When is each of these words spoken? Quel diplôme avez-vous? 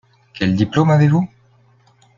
Quel 0.33 0.55
diplôme 0.55 0.89
avez-vous? 0.89 1.29